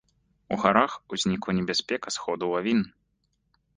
[0.53, 2.81] У гарах ўзнікла небяспека сходу лавін.